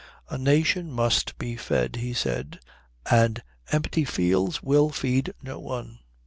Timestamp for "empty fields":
3.71-4.63